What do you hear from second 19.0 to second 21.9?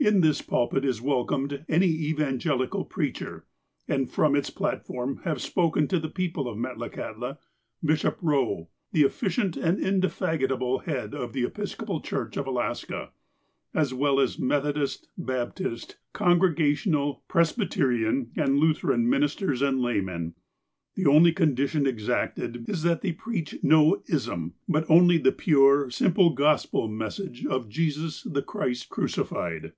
ministers and laymen. The only condition